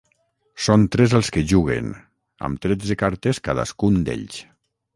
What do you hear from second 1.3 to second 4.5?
que juguen, amb tretze cartes cadascun d’ells.